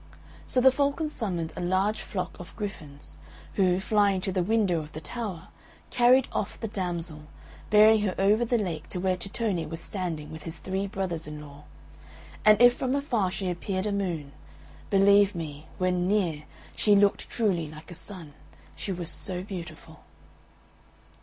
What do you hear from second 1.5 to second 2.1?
a large